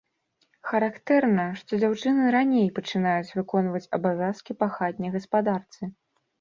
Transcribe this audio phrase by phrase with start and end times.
[0.69, 5.81] Характэрна, што дзяўчыны раней пачынаюць выконваць абавязкі па хатняй гаспадарцы.